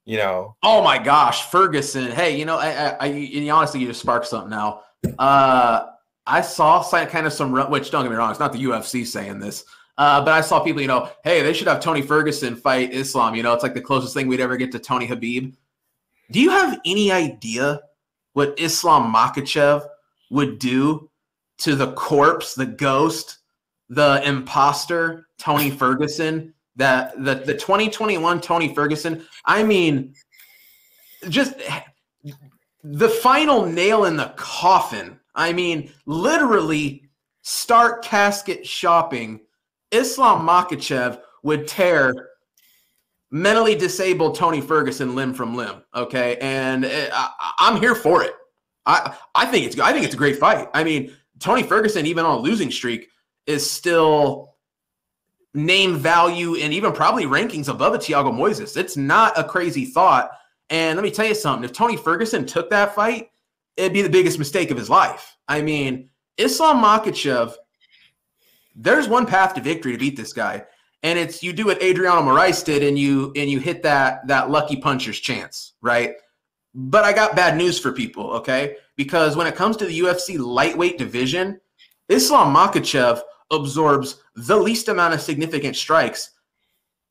You 0.05 0.17
know. 0.17 0.57
Oh 0.61 0.83
my 0.83 0.97
gosh, 0.97 1.49
Ferguson! 1.49 2.11
Hey, 2.11 2.37
you 2.37 2.43
know, 2.43 2.57
I, 2.57 2.89
I, 2.89 2.97
I 2.99 3.49
honestly, 3.49 3.79
you 3.79 3.87
just 3.87 4.01
sparked 4.01 4.27
something 4.27 4.49
now. 4.49 4.81
Uh, 5.17 5.85
I 6.25 6.41
saw 6.41 6.81
some, 6.81 7.07
kind 7.07 7.27
of 7.27 7.33
some, 7.33 7.51
which 7.69 7.91
don't 7.91 8.03
get 8.03 8.11
me 8.11 8.15
wrong, 8.15 8.31
it's 8.31 8.39
not 8.39 8.53
the 8.53 8.63
UFC 8.63 9.05
saying 9.05 9.39
this, 9.39 9.65
uh, 9.97 10.23
but 10.23 10.33
I 10.33 10.41
saw 10.41 10.59
people, 10.59 10.81
you 10.81 10.87
know, 10.87 11.09
hey, 11.23 11.41
they 11.41 11.53
should 11.53 11.67
have 11.67 11.79
Tony 11.79 12.01
Ferguson 12.01 12.55
fight 12.55 12.93
Islam. 12.93 13.35
You 13.35 13.43
know, 13.43 13.53
it's 13.53 13.63
like 13.63 13.73
the 13.73 13.81
closest 13.81 14.13
thing 14.13 14.27
we'd 14.27 14.39
ever 14.39 14.57
get 14.57 14.71
to 14.71 14.79
Tony 14.79 15.07
Khabib. 15.07 15.53
Do 16.31 16.39
you 16.39 16.49
have 16.49 16.79
any 16.85 17.11
idea 17.11 17.81
what 18.33 18.55
Islam 18.57 19.13
Makhachev 19.13 19.85
would 20.31 20.57
do 20.57 21.09
to 21.59 21.75
the 21.75 21.91
corpse, 21.93 22.55
the 22.55 22.65
ghost, 22.65 23.39
the 23.89 24.21
imposter, 24.25 25.27
Tony 25.37 25.69
Ferguson? 25.77 26.53
That 26.75 27.13
the, 27.23 27.35
the 27.35 27.53
2021 27.53 28.41
Tony 28.41 28.73
Ferguson. 28.73 29.27
I 29.45 29.61
mean, 29.61 30.15
just 31.29 31.53
the 32.83 33.09
final 33.09 33.67
nail 33.67 34.05
in 34.05 34.17
the 34.17 34.33
coffin. 34.37 35.19
I 35.35 35.53
mean, 35.53 35.91
literally 36.05 37.09
start 37.41 38.03
casket 38.03 38.65
shopping. 38.65 39.41
Islam 39.91 40.47
Makhachev 40.47 41.19
would 41.43 41.67
tear 41.67 42.13
mentally 43.33 43.75
disabled 43.75 44.35
Tony 44.35 44.61
Ferguson 44.61 45.15
limb 45.15 45.33
from 45.33 45.55
limb. 45.55 45.83
Okay, 45.93 46.37
and 46.39 46.85
eh, 46.85 47.09
I, 47.11 47.69
am 47.69 47.79
here 47.81 47.95
for 47.95 48.23
it. 48.23 48.33
I 48.85 49.15
I 49.35 49.45
think 49.45 49.65
it's 49.65 49.79
I 49.79 49.91
think 49.91 50.05
it's 50.05 50.13
a 50.13 50.17
great 50.17 50.37
fight. 50.37 50.69
I 50.73 50.83
mean, 50.83 51.13
Tony 51.39 51.63
Ferguson, 51.63 52.05
even 52.05 52.25
on 52.25 52.37
a 52.37 52.39
losing 52.39 52.71
streak, 52.71 53.09
is 53.45 53.69
still 53.69 54.55
name 55.53 55.97
value 55.97 56.55
and 56.55 56.73
even 56.73 56.93
probably 56.93 57.25
rankings 57.25 57.69
above 57.69 57.93
a 57.93 57.97
Thiago 57.97 58.31
Moises. 58.31 58.77
It's 58.77 58.97
not 58.97 59.37
a 59.37 59.43
crazy 59.43 59.85
thought. 59.85 60.31
And 60.69 60.95
let 60.95 61.03
me 61.03 61.11
tell 61.11 61.25
you 61.25 61.35
something: 61.35 61.63
if 61.63 61.73
Tony 61.73 61.97
Ferguson 61.97 62.45
took 62.45 62.69
that 62.69 62.95
fight, 62.95 63.31
it'd 63.77 63.93
be 63.93 64.01
the 64.01 64.09
biggest 64.09 64.39
mistake 64.39 64.71
of 64.71 64.77
his 64.77 64.89
life. 64.89 65.37
I 65.47 65.61
mean, 65.61 66.09
Islam 66.37 66.83
Makhachev, 66.83 67.53
There's 68.75 69.07
one 69.07 69.25
path 69.25 69.53
to 69.55 69.61
victory 69.61 69.91
to 69.91 69.97
beat 69.97 70.17
this 70.17 70.33
guy 70.33 70.65
and 71.03 71.19
it's 71.19 71.43
you 71.43 71.53
do 71.53 71.65
what 71.65 71.83
Adriano 71.83 72.21
Moraes 72.21 72.63
did, 72.63 72.81
and 72.81 72.97
you 72.97 73.31
and 73.35 73.49
you 73.49 73.59
hit 73.59 73.83
that 73.83 74.25
that 74.27 74.49
lucky 74.49 74.77
puncher's 74.77 75.19
chance, 75.19 75.73
right? 75.81 76.15
But 76.73 77.03
I 77.03 77.13
got 77.13 77.35
bad 77.35 77.55
news 77.55 77.79
for 77.79 77.91
people, 77.91 78.31
okay? 78.31 78.77
Because 78.95 79.35
when 79.35 79.45
it 79.45 79.55
comes 79.55 79.77
to 79.77 79.85
the 79.85 79.99
UFC 79.99 80.39
lightweight 80.39 80.97
division, 80.97 81.59
Islam 82.09 82.55
Makhachev 82.55 83.21
absorbs 83.51 84.23
the 84.35 84.57
least 84.57 84.87
amount 84.87 85.13
of 85.13 85.21
significant 85.21 85.75
strikes 85.75 86.31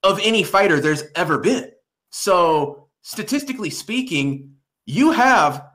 of 0.03 0.19
any 0.25 0.43
fighter 0.43 0.81
there's 0.81 1.05
ever 1.15 1.39
been. 1.39 1.71
So, 2.11 2.89
statistically 3.03 3.71
speaking, 3.71 4.55
you 4.87 5.13
have 5.13 5.69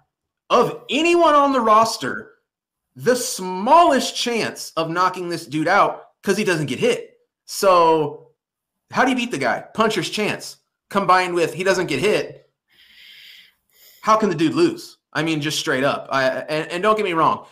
of 0.49 0.83
anyone 0.89 1.33
on 1.33 1.51
the 1.51 1.61
roster 1.61 2.37
the 2.97 3.15
smallest 3.15 4.15
chance 4.15 4.73
of 4.75 4.89
knocking 4.89 5.29
this 5.29 5.45
dude 5.45 5.67
out 5.67 6.09
because 6.21 6.35
he 6.35 6.43
doesn't 6.43 6.65
get 6.65 6.79
hit. 6.79 7.19
So, 7.45 8.31
how 8.89 9.05
do 9.05 9.11
you 9.11 9.15
beat 9.15 9.31
the 9.31 9.37
guy? 9.37 9.63
Puncher's 9.75 10.09
chance 10.09 10.57
combined 10.89 11.35
with 11.35 11.53
he 11.53 11.63
doesn't 11.63 11.87
get 11.87 11.99
hit. 11.99 12.49
How 14.01 14.17
can 14.17 14.29
the 14.29 14.35
dude 14.35 14.55
lose? 14.55 14.97
I 15.13 15.21
mean, 15.21 15.41
just 15.41 15.59
straight 15.59 15.83
up. 15.83 16.07
I, 16.11 16.23
and, 16.23 16.71
and 16.71 16.83
don't 16.83 16.95
get 16.95 17.05
me 17.05 17.13
wrong, 17.13 17.45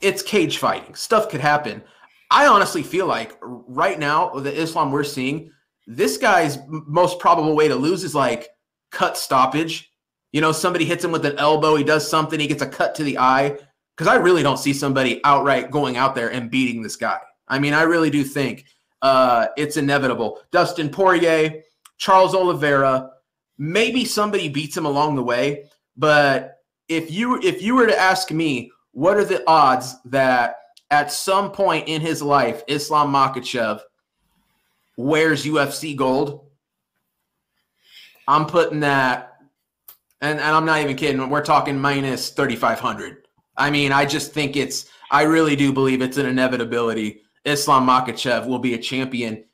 it's 0.00 0.22
cage 0.22 0.58
fighting. 0.58 0.94
Stuff 0.94 1.30
could 1.30 1.40
happen. 1.40 1.82
I 2.30 2.46
honestly 2.46 2.82
feel 2.82 3.06
like 3.06 3.38
right 3.40 3.98
now, 3.98 4.28
the 4.28 4.52
Islam 4.52 4.90
we're 4.90 5.04
seeing, 5.04 5.50
this 5.86 6.18
guy's 6.18 6.58
most 6.68 7.18
probable 7.18 7.56
way 7.56 7.68
to 7.68 7.76
lose 7.76 8.04
is 8.04 8.14
like 8.14 8.48
cut 8.90 9.16
stoppage. 9.16 9.92
You 10.34 10.40
know, 10.40 10.50
somebody 10.50 10.84
hits 10.84 11.04
him 11.04 11.12
with 11.12 11.24
an 11.26 11.38
elbow, 11.38 11.76
he 11.76 11.84
does 11.84 12.10
something, 12.10 12.40
he 12.40 12.48
gets 12.48 12.60
a 12.60 12.66
cut 12.66 12.96
to 12.96 13.04
the 13.04 13.18
eye. 13.18 13.56
Because 13.96 14.08
I 14.08 14.16
really 14.16 14.42
don't 14.42 14.58
see 14.58 14.72
somebody 14.72 15.20
outright 15.22 15.70
going 15.70 15.96
out 15.96 16.16
there 16.16 16.32
and 16.32 16.50
beating 16.50 16.82
this 16.82 16.96
guy. 16.96 17.20
I 17.46 17.60
mean, 17.60 17.72
I 17.72 17.82
really 17.82 18.10
do 18.10 18.24
think 18.24 18.64
uh, 19.00 19.46
it's 19.56 19.76
inevitable. 19.76 20.40
Dustin 20.50 20.88
Poirier, 20.88 21.62
Charles 21.98 22.34
Oliveira, 22.34 23.12
maybe 23.58 24.04
somebody 24.04 24.48
beats 24.48 24.76
him 24.76 24.86
along 24.86 25.14
the 25.14 25.22
way. 25.22 25.70
But 25.96 26.58
if 26.88 27.12
you 27.12 27.40
if 27.40 27.62
you 27.62 27.76
were 27.76 27.86
to 27.86 27.96
ask 27.96 28.32
me, 28.32 28.72
what 28.90 29.16
are 29.16 29.24
the 29.24 29.48
odds 29.48 29.94
that 30.06 30.56
at 30.90 31.12
some 31.12 31.52
point 31.52 31.86
in 31.86 32.00
his 32.00 32.20
life, 32.20 32.64
Islam 32.66 33.12
Makhachev 33.12 33.82
wears 34.96 35.44
UFC 35.44 35.94
gold? 35.94 36.44
I'm 38.26 38.46
putting 38.46 38.80
that, 38.80 39.33
and, 40.24 40.40
and 40.40 40.56
I'm 40.56 40.64
not 40.64 40.80
even 40.80 40.96
kidding. 40.96 41.28
We're 41.28 41.44
talking 41.44 41.78
minus 41.78 42.30
3,500. 42.30 43.26
I 43.56 43.70
mean, 43.70 43.92
I 43.92 44.04
just 44.04 44.32
think 44.32 44.56
it's, 44.56 44.86
I 45.10 45.22
really 45.22 45.56
do 45.56 45.72
believe 45.72 46.02
it's 46.02 46.16
an 46.16 46.26
inevitability. 46.26 47.22
Islam 47.44 47.86
Makhachev 47.86 48.46
will 48.46 48.58
be 48.58 48.74
a 48.74 48.78
champion. 48.78 49.44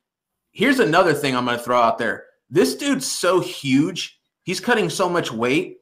Here's 0.52 0.78
another 0.78 1.12
thing 1.12 1.36
I'm 1.36 1.44
going 1.44 1.58
to 1.58 1.62
throw 1.62 1.80
out 1.80 1.98
there. 1.98 2.24
This 2.48 2.76
dude's 2.76 3.10
so 3.10 3.40
huge. 3.40 4.18
He's 4.42 4.60
cutting 4.60 4.88
so 4.90 5.08
much 5.08 5.30
weight 5.30 5.80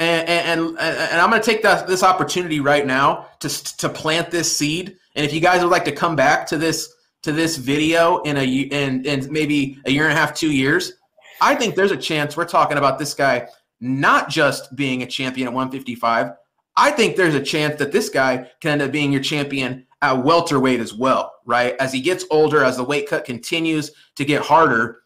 and 0.00 0.28
and, 0.28 0.78
and 0.78 1.20
I'm 1.20 1.28
going 1.28 1.42
to 1.42 1.46
take 1.46 1.62
that, 1.62 1.86
this 1.86 2.02
opportunity 2.02 2.58
right 2.58 2.86
now 2.86 3.26
to 3.40 3.76
to 3.76 3.88
plant 3.88 4.30
this 4.30 4.54
seed. 4.56 4.96
And 5.14 5.26
if 5.26 5.32
you 5.32 5.40
guys 5.40 5.62
would 5.62 5.70
like 5.70 5.84
to 5.84 5.92
come 5.92 6.16
back 6.16 6.46
to 6.48 6.58
this 6.58 6.92
to 7.22 7.32
this 7.32 7.58
video 7.58 8.22
in 8.22 8.38
a 8.38 8.44
in 8.44 9.04
in 9.04 9.30
maybe 9.30 9.78
a 9.84 9.90
year 9.90 10.04
and 10.04 10.12
a 10.12 10.16
half, 10.16 10.34
two 10.34 10.50
years, 10.50 10.94
I 11.40 11.54
think 11.54 11.74
there's 11.74 11.90
a 11.90 11.96
chance 11.96 12.36
we're 12.36 12.44
talking 12.44 12.78
about 12.78 12.98
this 12.98 13.14
guy 13.14 13.48
not 13.80 14.28
just 14.28 14.76
being 14.76 15.02
a 15.02 15.06
champion 15.06 15.48
at 15.48 15.54
155. 15.54 16.32
I 16.76 16.90
think 16.90 17.16
there's 17.16 17.34
a 17.34 17.42
chance 17.42 17.78
that 17.78 17.92
this 17.92 18.08
guy 18.08 18.50
can 18.60 18.72
end 18.72 18.82
up 18.82 18.92
being 18.92 19.12
your 19.12 19.22
champion 19.22 19.86
at 20.02 20.24
welterweight 20.24 20.80
as 20.80 20.94
well, 20.94 21.34
right? 21.44 21.76
As 21.80 21.92
he 21.92 22.00
gets 22.00 22.24
older, 22.30 22.64
as 22.64 22.76
the 22.76 22.84
weight 22.84 23.08
cut 23.08 23.24
continues 23.24 23.90
to 24.16 24.24
get 24.24 24.42
harder, 24.42 25.02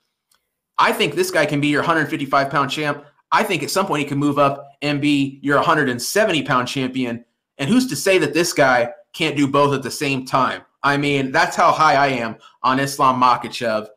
I 0.78 0.92
think 0.92 1.14
this 1.14 1.30
guy 1.30 1.46
can 1.46 1.60
be 1.60 1.68
your 1.68 1.82
155 1.82 2.50
pound 2.50 2.70
champ. 2.70 3.04
I 3.32 3.42
think 3.42 3.62
at 3.62 3.70
some 3.70 3.86
point 3.86 4.02
he 4.02 4.08
can 4.08 4.18
move 4.18 4.38
up 4.38 4.68
and 4.82 5.00
be 5.00 5.38
your 5.42 5.56
170 5.56 6.42
pound 6.42 6.68
champion. 6.68 7.24
And 7.58 7.68
who's 7.68 7.86
to 7.88 7.96
say 7.96 8.18
that 8.18 8.34
this 8.34 8.52
guy 8.52 8.90
can't 9.12 9.36
do 9.36 9.48
both 9.48 9.74
at 9.74 9.82
the 9.82 9.90
same 9.90 10.24
time? 10.24 10.62
I 10.82 10.96
mean, 10.96 11.32
that's 11.32 11.56
how 11.56 11.72
high 11.72 11.94
I 11.94 12.08
am 12.08 12.36
on 12.62 12.78
Islam 12.78 13.20
Makhachev. 13.20 13.88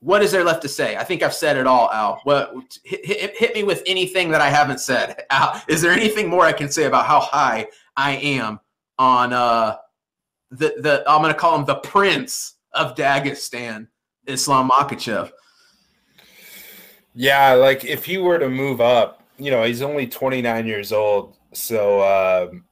What 0.00 0.22
is 0.22 0.30
there 0.30 0.44
left 0.44 0.62
to 0.62 0.68
say? 0.68 0.96
I 0.96 1.02
think 1.02 1.22
I've 1.22 1.34
said 1.34 1.56
it 1.56 1.66
all, 1.66 1.90
Al. 1.90 2.20
What 2.22 2.78
hit, 2.84 3.04
hit, 3.04 3.36
hit 3.36 3.54
me 3.54 3.64
with 3.64 3.82
anything 3.84 4.30
that 4.30 4.40
I 4.40 4.48
haven't 4.48 4.80
said, 4.80 5.24
Al? 5.30 5.60
Is 5.68 5.82
there 5.82 5.92
anything 5.92 6.28
more 6.28 6.44
I 6.44 6.52
can 6.52 6.70
say 6.70 6.84
about 6.84 7.06
how 7.06 7.20
high 7.20 7.66
I 7.96 8.12
am 8.16 8.60
on 8.98 9.32
uh, 9.32 9.76
the 10.50 10.74
the? 10.78 11.04
I'm 11.08 11.20
going 11.22 11.34
to 11.34 11.38
call 11.38 11.58
him 11.58 11.64
the 11.64 11.76
Prince 11.76 12.54
of 12.74 12.94
Dagestan, 12.94 13.88
Islam 14.26 14.70
Makhachev. 14.70 15.32
Yeah, 17.14 17.54
like 17.54 17.84
if 17.84 18.04
he 18.04 18.18
were 18.18 18.38
to 18.38 18.48
move 18.48 18.80
up, 18.80 19.24
you 19.38 19.50
know, 19.50 19.64
he's 19.64 19.82
only 19.82 20.06
29 20.06 20.66
years 20.66 20.92
old, 20.92 21.34
so 21.52 22.02
um, 22.02 22.64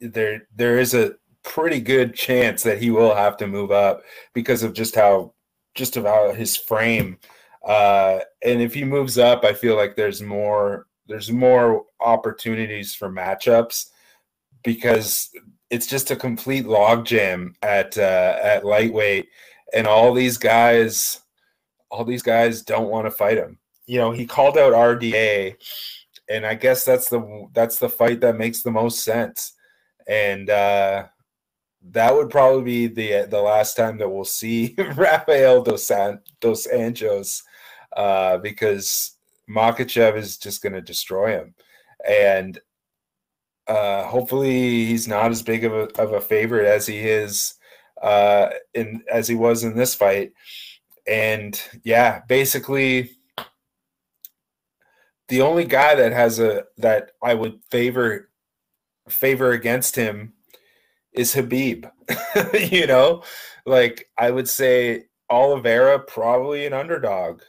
there 0.00 0.46
there 0.56 0.78
is 0.78 0.94
a 0.94 1.12
pretty 1.42 1.80
good 1.80 2.14
chance 2.14 2.62
that 2.62 2.80
he 2.80 2.90
will 2.90 3.14
have 3.14 3.36
to 3.38 3.46
move 3.46 3.70
up 3.70 4.02
because 4.32 4.62
of 4.62 4.72
just 4.72 4.94
how 4.94 5.34
just 5.78 5.96
about 5.96 6.36
his 6.36 6.56
frame. 6.56 7.18
Uh, 7.66 8.18
and 8.42 8.60
if 8.60 8.74
he 8.74 8.84
moves 8.84 9.16
up, 9.16 9.44
I 9.44 9.54
feel 9.54 9.76
like 9.76 9.96
there's 9.96 10.20
more 10.20 10.86
there's 11.06 11.30
more 11.32 11.86
opportunities 12.00 12.94
for 12.94 13.08
matchups 13.08 13.86
because 14.62 15.30
it's 15.70 15.86
just 15.86 16.10
a 16.10 16.16
complete 16.16 16.66
logjam 16.66 17.54
at 17.62 17.96
uh, 17.96 18.38
at 18.42 18.66
lightweight, 18.66 19.28
and 19.72 19.86
all 19.86 20.12
these 20.12 20.36
guys 20.36 21.22
all 21.90 22.04
these 22.04 22.22
guys 22.22 22.62
don't 22.62 22.90
want 22.90 23.06
to 23.06 23.10
fight 23.10 23.38
him. 23.38 23.58
You 23.86 23.98
know, 23.98 24.10
he 24.10 24.26
called 24.26 24.58
out 24.58 24.74
RDA, 24.74 25.56
and 26.28 26.44
I 26.44 26.54
guess 26.54 26.84
that's 26.84 27.08
the 27.08 27.48
that's 27.54 27.78
the 27.78 27.88
fight 27.88 28.20
that 28.20 28.36
makes 28.36 28.62
the 28.62 28.70
most 28.70 29.04
sense. 29.04 29.54
And 30.06 30.50
uh, 30.50 31.06
that 31.90 32.14
would 32.14 32.30
probably 32.30 32.62
be 32.62 32.86
the 32.86 33.26
the 33.28 33.40
last 33.40 33.76
time 33.76 33.98
that 33.98 34.08
we'll 34.08 34.24
see 34.24 34.74
Rafael 34.94 35.62
dos, 35.62 35.86
San, 35.86 36.20
dos 36.40 36.66
Anjos 36.66 37.42
uh, 37.96 38.38
because 38.38 39.16
Makhachev 39.48 40.16
is 40.16 40.38
just 40.38 40.62
going 40.62 40.74
to 40.74 40.82
destroy 40.82 41.32
him. 41.32 41.54
And 42.06 42.58
uh, 43.66 44.04
hopefully 44.04 44.86
he's 44.86 45.08
not 45.08 45.30
as 45.30 45.42
big 45.42 45.64
of 45.64 45.72
a, 45.72 46.00
of 46.00 46.12
a 46.12 46.20
favorite 46.20 46.66
as 46.66 46.86
he 46.86 47.00
is 47.00 47.54
uh, 48.02 48.50
in 48.74 49.02
as 49.10 49.28
he 49.28 49.34
was 49.34 49.64
in 49.64 49.76
this 49.76 49.94
fight 49.94 50.32
and 51.08 51.60
yeah, 51.82 52.20
basically 52.28 53.12
the 55.28 55.40
only 55.40 55.64
guy 55.64 55.94
that 55.94 56.12
has 56.12 56.38
a 56.38 56.64
that 56.76 57.12
I 57.22 57.34
would 57.34 57.60
favor 57.70 58.28
favor 59.08 59.52
against 59.52 59.96
him 59.96 60.34
is 61.12 61.34
Khabib. 61.34 61.90
you 62.70 62.86
know, 62.86 63.22
like 63.66 64.08
I 64.16 64.30
would 64.30 64.48
say 64.48 65.06
Oliveira 65.30 65.98
probably 65.98 66.66
an 66.66 66.72
underdog, 66.72 67.42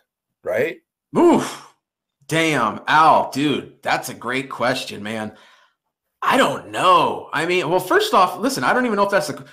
right? 0.43 0.77
Oof. 1.17 1.65
Damn, 2.27 2.81
Al, 2.87 3.31
dude, 3.31 3.81
that's 3.81 4.09
a 4.09 4.13
great 4.13 4.51
question, 4.51 5.01
man. 5.01 5.35
I 6.21 6.37
don't 6.37 6.69
know. 6.69 7.29
I 7.33 7.47
mean, 7.47 7.67
well, 7.69 7.79
first 7.79 8.13
off, 8.13 8.37
listen, 8.37 8.63
I 8.63 8.71
don't 8.71 8.85
even 8.85 8.97
know 8.97 9.05
if 9.05 9.09
that's 9.09 9.29
a 9.29 9.45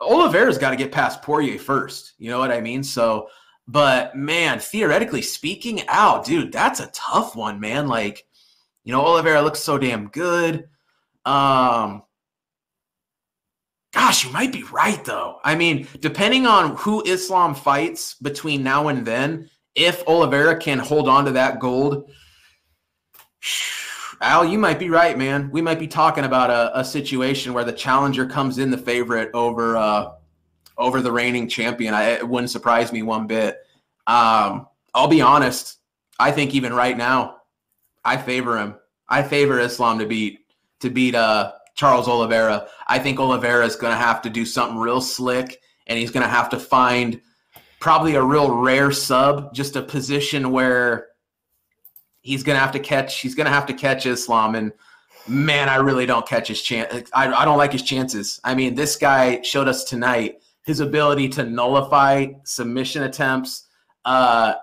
Oliveira's 0.00 0.58
got 0.58 0.70
to 0.70 0.76
get 0.76 0.92
past 0.92 1.22
Poirier 1.22 1.58
first. 1.58 2.14
You 2.18 2.30
know 2.30 2.38
what 2.38 2.50
I 2.50 2.60
mean? 2.60 2.82
So, 2.82 3.28
but 3.68 4.16
man, 4.16 4.58
theoretically 4.58 5.22
speaking, 5.22 5.82
ow, 5.88 6.22
dude, 6.22 6.52
that's 6.52 6.80
a 6.80 6.90
tough 6.92 7.36
one, 7.36 7.60
man. 7.60 7.88
Like, 7.88 8.24
you 8.84 8.92
know, 8.92 9.04
Oliveira 9.04 9.42
looks 9.42 9.60
so 9.60 9.78
damn 9.78 10.08
good. 10.08 10.68
Um, 11.24 12.02
gosh, 14.06 14.24
you 14.24 14.30
might 14.30 14.52
be 14.52 14.62
right 14.64 15.04
though. 15.04 15.40
I 15.42 15.56
mean, 15.56 15.88
depending 15.98 16.46
on 16.46 16.76
who 16.76 17.02
Islam 17.04 17.56
fights 17.56 18.14
between 18.14 18.62
now 18.62 18.86
and 18.86 19.04
then, 19.04 19.50
if 19.74 20.06
Oliveira 20.06 20.60
can 20.60 20.78
hold 20.78 21.08
on 21.08 21.24
to 21.24 21.32
that 21.32 21.58
gold. 21.58 22.08
Al, 24.20 24.44
you 24.44 24.58
might 24.58 24.78
be 24.78 24.90
right, 24.90 25.18
man. 25.18 25.50
We 25.50 25.60
might 25.60 25.80
be 25.80 25.88
talking 25.88 26.22
about 26.24 26.50
a, 26.50 26.78
a 26.78 26.84
situation 26.84 27.52
where 27.52 27.64
the 27.64 27.72
challenger 27.72 28.26
comes 28.26 28.58
in 28.58 28.70
the 28.70 28.78
favorite 28.78 29.30
over 29.34 29.76
uh, 29.76 30.12
over 30.78 31.00
the 31.00 31.10
reigning 31.10 31.48
champion. 31.48 31.92
I, 31.92 32.10
it 32.10 32.28
wouldn't 32.28 32.50
surprise 32.50 32.92
me 32.92 33.02
one 33.02 33.26
bit. 33.26 33.58
Um, 34.06 34.68
I'll 34.94 35.08
be 35.08 35.20
honest. 35.20 35.78
I 36.20 36.30
think 36.30 36.54
even 36.54 36.72
right 36.72 36.96
now, 36.96 37.38
I 38.04 38.18
favor 38.18 38.56
him. 38.56 38.76
I 39.08 39.24
favor 39.24 39.58
Islam 39.58 39.98
to 39.98 40.06
beat 40.06 40.46
to 40.78 40.90
beat 40.90 41.16
uh, 41.16 41.52
Charles 41.76 42.08
Oliveira. 42.08 42.66
I 42.88 42.98
think 42.98 43.20
Oliveira 43.20 43.64
is 43.64 43.76
going 43.76 43.92
to 43.92 43.98
have 43.98 44.20
to 44.22 44.30
do 44.30 44.44
something 44.44 44.76
real 44.78 45.00
slick, 45.00 45.60
and 45.86 45.98
he's 45.98 46.10
going 46.10 46.24
to 46.24 46.28
have 46.28 46.48
to 46.50 46.58
find 46.58 47.20
probably 47.80 48.14
a 48.16 48.22
real 48.22 48.56
rare 48.56 48.90
sub, 48.90 49.54
just 49.54 49.76
a 49.76 49.82
position 49.82 50.50
where 50.50 51.08
he's 52.26 52.42
gonna 52.42 52.58
have 52.58 52.72
to 52.72 52.80
catch. 52.80 53.20
He's 53.20 53.34
gonna 53.34 53.50
have 53.50 53.66
to 53.66 53.72
catch 53.72 54.06
Islam, 54.06 54.56
and 54.56 54.72
man, 55.28 55.68
I 55.68 55.76
really 55.76 56.06
don't 56.06 56.26
catch 56.26 56.48
his 56.48 56.60
chance. 56.60 57.08
I, 57.14 57.32
I 57.32 57.44
don't 57.44 57.58
like 57.58 57.72
his 57.72 57.82
chances. 57.82 58.40
I 58.44 58.54
mean, 58.54 58.74
this 58.74 58.96
guy 58.96 59.40
showed 59.42 59.68
us 59.68 59.84
tonight 59.84 60.40
his 60.64 60.80
ability 60.80 61.28
to 61.30 61.44
nullify 61.44 62.26
submission 62.44 63.04
attempts, 63.04 63.68
uh, 64.04 64.54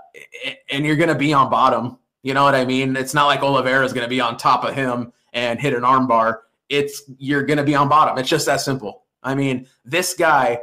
and 0.69 0.85
you're 0.85 0.97
gonna 0.97 1.15
be 1.15 1.33
on 1.33 1.49
bottom. 1.49 1.97
You 2.23 2.33
know 2.33 2.43
what 2.43 2.55
I 2.55 2.65
mean? 2.65 2.95
It's 2.95 3.13
not 3.13 3.27
like 3.27 3.41
Oliveira 3.41 3.85
is 3.85 3.93
gonna 3.93 4.07
be 4.09 4.19
on 4.21 4.37
top 4.37 4.65
of 4.65 4.75
him 4.75 5.13
and 5.31 5.59
hit 5.59 5.73
an 5.73 5.83
armbar. 5.83 6.39
It's 6.69 7.03
you're 7.17 7.43
gonna 7.43 7.63
be 7.63 7.75
on 7.75 7.89
bottom. 7.89 8.17
It's 8.17 8.29
just 8.29 8.45
that 8.45 8.61
simple. 8.61 9.03
I 9.21 9.35
mean, 9.35 9.67
this 9.85 10.13
guy 10.13 10.59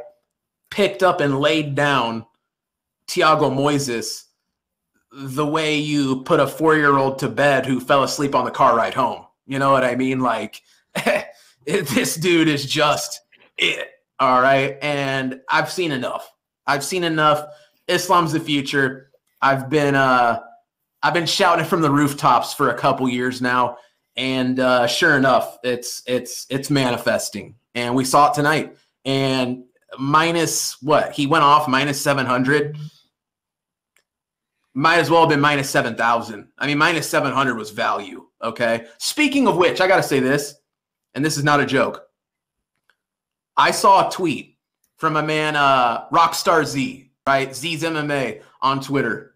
picked 0.69 1.03
up 1.03 1.21
and 1.21 1.39
laid 1.39 1.75
down 1.75 2.25
Thiago 3.07 3.51
Moises 3.51 4.25
the 5.11 5.45
way 5.45 5.75
you 5.77 6.23
put 6.23 6.39
a 6.39 6.47
four 6.47 6.75
year 6.75 6.97
old 6.97 7.19
to 7.19 7.27
bed 7.27 7.65
who 7.65 7.79
fell 7.79 8.03
asleep 8.03 8.33
on 8.33 8.45
the 8.45 8.51
car 8.51 8.75
ride 8.75 8.93
home. 8.93 9.25
You 9.45 9.59
know 9.59 9.71
what 9.71 9.83
I 9.83 9.95
mean? 9.95 10.19
Like 10.19 10.61
this 11.65 12.15
dude 12.15 12.47
is 12.47 12.65
just 12.65 13.21
it. 13.57 13.89
All 14.19 14.41
right. 14.41 14.77
And 14.81 15.41
I've 15.49 15.71
seen 15.71 15.91
enough. 15.91 16.31
I've 16.65 16.83
seen 16.83 17.03
enough. 17.03 17.45
Islam's 17.87 18.31
the 18.31 18.39
future. 18.39 19.11
I've 19.41 19.69
been 19.69 19.95
uh 19.95 20.39
I've 21.03 21.13
been 21.13 21.25
shouting 21.25 21.65
from 21.65 21.81
the 21.81 21.89
rooftops 21.89 22.53
for 22.53 22.69
a 22.69 22.77
couple 22.77 23.09
years 23.09 23.41
now. 23.41 23.77
And 24.17 24.59
uh 24.59 24.87
sure 24.87 25.17
enough, 25.17 25.57
it's 25.63 26.03
it's 26.05 26.45
it's 26.49 26.69
manifesting. 26.69 27.55
And 27.75 27.95
we 27.95 28.05
saw 28.05 28.29
it 28.29 28.33
tonight. 28.33 28.75
And 29.05 29.63
minus 29.97 30.81
what? 30.81 31.13
He 31.13 31.27
went 31.27 31.43
off 31.43 31.67
minus 31.67 32.01
700 32.01 32.77
might 34.73 34.99
as 34.99 35.09
well 35.09 35.21
have 35.21 35.29
been 35.29 35.41
minus 35.41 35.69
7,000. 35.69 36.47
I 36.57 36.67
mean, 36.67 36.77
minus 36.77 37.09
700 37.09 37.55
was 37.55 37.71
value. 37.71 38.27
Okay. 38.41 38.85
Speaking 38.97 39.47
of 39.47 39.57
which, 39.57 39.81
I 39.81 39.87
got 39.87 39.97
to 39.97 40.03
say 40.03 40.19
this, 40.19 40.55
and 41.13 41.23
this 41.25 41.37
is 41.37 41.43
not 41.43 41.59
a 41.59 41.65
joke. 41.65 42.07
I 43.57 43.71
saw 43.71 44.07
a 44.07 44.11
tweet 44.11 44.57
from 44.97 45.17
a 45.17 45.23
man, 45.23 45.55
uh, 45.55 46.07
Rockstar 46.09 46.65
Z, 46.65 47.11
right? 47.27 47.53
Z's 47.53 47.83
MMA 47.83 48.41
on 48.61 48.79
Twitter. 48.79 49.35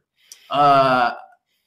Uh, 0.49 1.13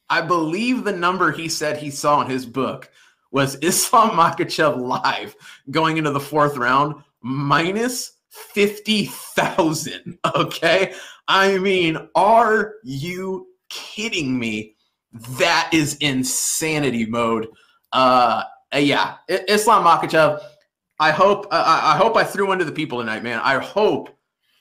I 0.09 0.23
believe 0.23 0.85
the 0.85 0.93
number 0.93 1.31
he 1.31 1.49
said 1.49 1.77
he 1.77 1.91
saw 1.91 2.23
in 2.23 2.31
his 2.31 2.47
book 2.47 2.91
was 3.31 3.57
Islam 3.57 4.11
Makhachev 4.11 4.79
live 4.79 5.37
going 5.71 5.97
into 5.97 6.11
the 6.11 6.21
fourth 6.21 6.57
round 6.57 7.03
minus 7.23 8.13
50,000. 8.31 10.19
Okay. 10.37 10.95
I 11.27 11.59
mean, 11.59 12.09
are 12.15 12.75
you 12.85 13.49
kidding 13.69 14.39
me? 14.39 14.77
That 15.13 15.71
is 15.73 15.97
insanity 15.97 17.07
mode. 17.07 17.49
Uh, 17.93 18.45
yeah, 18.75 19.17
Islam 19.29 19.85
Makhachev. 19.85 20.41
I 21.01 21.11
hope 21.13 21.47
I, 21.51 21.95
I 21.95 21.97
hope 21.97 22.17
I 22.17 22.25
threw 22.25 22.53
into 22.53 22.65
the 22.65 22.73
people 22.73 22.99
tonight, 22.99 23.23
man. 23.23 23.41
I 23.43 23.59
hope 23.59 24.11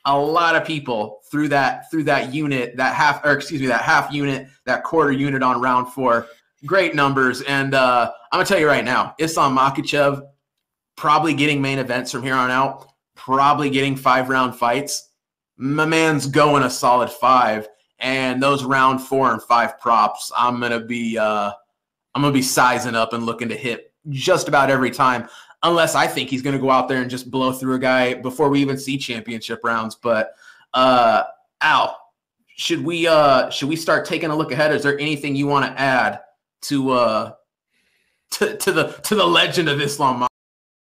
a 0.05 0.17
lot 0.17 0.55
of 0.55 0.65
people 0.65 1.19
through 1.29 1.49
that 1.49 1.89
through 1.91 2.03
that 2.03 2.33
unit, 2.33 2.77
that 2.77 2.95
half 2.95 3.23
or 3.25 3.31
excuse 3.31 3.61
me, 3.61 3.67
that 3.67 3.81
half 3.81 4.11
unit, 4.11 4.47
that 4.65 4.83
quarter 4.83 5.11
unit 5.11 5.43
on 5.43 5.59
round 5.61 5.91
four. 5.91 6.27
Great 6.65 6.95
numbers, 6.95 7.41
and 7.43 7.73
uh, 7.73 8.11
I'm 8.31 8.37
gonna 8.37 8.45
tell 8.45 8.59
you 8.59 8.67
right 8.67 8.85
now, 8.85 9.13
Islam 9.19 9.55
Makhachev 9.55 10.27
probably 10.95 11.33
getting 11.33 11.61
main 11.61 11.77
events 11.77 12.11
from 12.11 12.23
here 12.23 12.33
on 12.33 12.49
out. 12.49 12.89
Probably 13.15 13.69
getting 13.69 13.95
five 13.95 14.29
round 14.29 14.55
fights. 14.55 15.09
My 15.57 15.85
man's 15.85 16.27
going 16.27 16.63
a 16.63 16.69
solid 16.69 17.09
five 17.09 17.67
and 17.99 18.41
those 18.41 18.63
round 18.63 19.01
four 19.01 19.31
and 19.31 19.41
five 19.41 19.79
props, 19.79 20.31
I'm 20.37 20.59
gonna 20.59 20.79
be 20.79 21.17
uh, 21.17 21.51
I'm 22.13 22.21
gonna 22.21 22.33
be 22.33 22.41
sizing 22.41 22.95
up 22.95 23.13
and 23.13 23.25
looking 23.25 23.49
to 23.49 23.55
hit 23.55 23.93
just 24.09 24.47
about 24.47 24.69
every 24.69 24.91
time, 24.91 25.27
unless 25.63 25.95
I 25.95 26.07
think 26.07 26.29
he's 26.29 26.41
gonna 26.41 26.59
go 26.59 26.69
out 26.69 26.87
there 26.87 27.01
and 27.01 27.09
just 27.09 27.31
blow 27.31 27.51
through 27.51 27.75
a 27.75 27.79
guy 27.79 28.13
before 28.15 28.49
we 28.49 28.61
even 28.61 28.77
see 28.77 28.97
championship 28.97 29.61
rounds. 29.63 29.95
But 29.95 30.33
uh, 30.73 31.23
Al, 31.61 31.97
should 32.55 32.83
we 32.83 33.07
uh, 33.07 33.49
should 33.49 33.69
we 33.69 33.75
start 33.75 34.05
taking 34.05 34.29
a 34.29 34.35
look 34.35 34.51
ahead? 34.51 34.73
Is 34.73 34.83
there 34.83 34.99
anything 34.99 35.35
you 35.35 35.47
want 35.47 35.65
to 35.65 35.79
add 35.81 36.21
to 36.63 36.91
uh, 36.91 37.31
to, 38.31 38.57
to 38.57 38.71
the 38.71 38.87
to 39.03 39.15
the 39.15 39.25
legend 39.25 39.69
of 39.69 39.81
Islam 39.81 40.26